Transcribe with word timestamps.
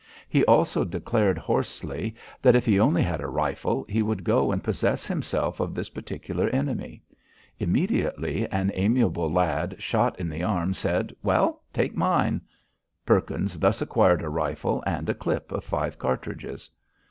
He 0.27 0.43
also 0.45 0.83
declared 0.83 1.37
hoarsely, 1.37 2.15
that 2.41 2.55
if 2.55 2.65
he 2.65 2.79
only 2.79 3.03
had 3.03 3.21
a 3.21 3.27
rifle, 3.27 3.85
he 3.87 4.01
would 4.01 4.23
go 4.23 4.51
and 4.51 4.63
possess 4.63 5.05
himself 5.05 5.59
of 5.59 5.75
this 5.75 5.89
particular 5.91 6.49
enemy. 6.49 7.03
Immediately 7.59 8.47
an 8.49 8.71
amiable 8.73 9.31
lad 9.31 9.75
shot 9.79 10.19
in 10.19 10.27
the 10.27 10.41
arm 10.41 10.73
said: 10.73 11.15
"Well, 11.21 11.61
take 11.71 11.95
mine." 11.95 12.41
Perkins 13.05 13.59
thus 13.59 13.79
acquired 13.79 14.23
a 14.23 14.29
rifle 14.29 14.83
and 14.87 15.07
a 15.07 15.13
clip 15.13 15.51
of 15.51 15.63
five 15.63 15.99
cartridges. 15.99 16.71